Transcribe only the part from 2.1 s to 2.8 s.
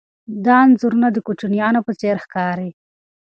ښکاري.